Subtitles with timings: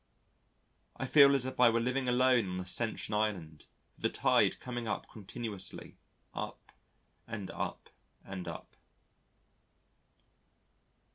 [0.97, 4.87] I feel as if I were living alone on Ascension Island with the tide coming
[4.87, 5.95] up continuously,
[6.33, 6.71] up
[7.27, 7.87] and up
[8.25, 8.75] and up.